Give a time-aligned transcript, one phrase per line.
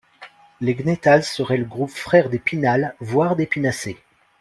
[0.61, 3.99] Les Gnétales seraient le groupe frère des Pinales, voire des Pinacées.